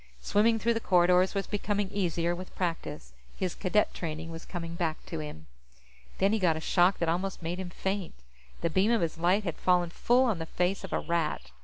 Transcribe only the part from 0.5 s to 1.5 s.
through the corridors was